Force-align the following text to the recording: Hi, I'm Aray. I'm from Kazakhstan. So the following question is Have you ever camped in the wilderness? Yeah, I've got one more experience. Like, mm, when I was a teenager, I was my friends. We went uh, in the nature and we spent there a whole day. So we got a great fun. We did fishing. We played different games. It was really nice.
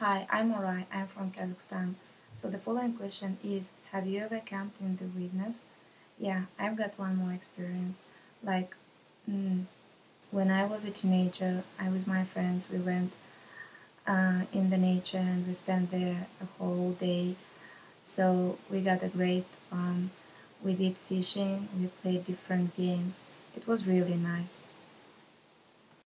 Hi, 0.00 0.26
I'm 0.30 0.50
Aray. 0.54 0.86
I'm 0.90 1.08
from 1.08 1.30
Kazakhstan. 1.30 1.96
So 2.34 2.48
the 2.48 2.56
following 2.56 2.94
question 2.94 3.36
is 3.44 3.72
Have 3.92 4.06
you 4.06 4.20
ever 4.20 4.38
camped 4.38 4.80
in 4.80 4.96
the 4.96 5.04
wilderness? 5.04 5.66
Yeah, 6.18 6.44
I've 6.58 6.78
got 6.78 6.98
one 6.98 7.16
more 7.16 7.34
experience. 7.34 8.04
Like, 8.42 8.74
mm, 9.30 9.64
when 10.30 10.50
I 10.50 10.64
was 10.64 10.86
a 10.86 10.90
teenager, 10.90 11.64
I 11.78 11.90
was 11.90 12.06
my 12.06 12.24
friends. 12.24 12.68
We 12.72 12.78
went 12.78 13.12
uh, 14.06 14.44
in 14.54 14.70
the 14.70 14.78
nature 14.78 15.18
and 15.18 15.46
we 15.46 15.52
spent 15.52 15.90
there 15.90 16.28
a 16.40 16.46
whole 16.56 16.92
day. 16.92 17.34
So 18.06 18.56
we 18.70 18.80
got 18.80 19.02
a 19.02 19.08
great 19.08 19.44
fun. 19.68 20.12
We 20.64 20.72
did 20.72 20.96
fishing. 20.96 21.68
We 21.78 21.88
played 21.88 22.24
different 22.24 22.74
games. 22.74 23.24
It 23.54 23.66
was 23.66 23.86
really 23.86 24.16
nice. 24.16 24.64